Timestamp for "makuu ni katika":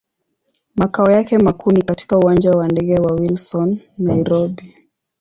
1.37-2.17